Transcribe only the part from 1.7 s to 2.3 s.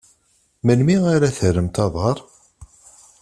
aḍar?